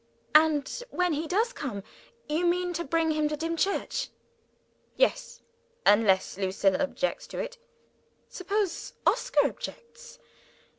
[0.33, 1.83] "And when he does come,
[2.27, 4.07] you mean to bring him to Dimchurch?"
[4.97, 5.41] "Yes
[5.85, 7.59] unless Lucilla objects to it."
[8.27, 10.17] "Suppose Oscar objects?